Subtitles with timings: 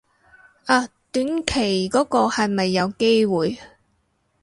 [0.65, 3.59] 啊短期嗰個係咪有機會